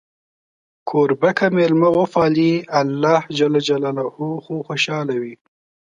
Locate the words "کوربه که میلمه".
0.89-1.89